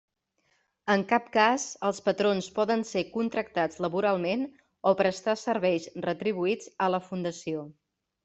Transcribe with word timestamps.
En 0.93 1.01
cap 1.09 1.25
cas 1.35 1.65
els 1.89 1.99
patrons 2.05 2.47
poden 2.55 2.81
ser 2.93 3.03
contractats 3.17 3.83
laboralment 3.85 4.47
o 4.93 4.95
prestar 5.03 5.37
serveis 5.41 5.85
retribuïts 6.07 6.73
a 6.87 6.91
la 6.97 7.05
Fundació. 7.11 7.67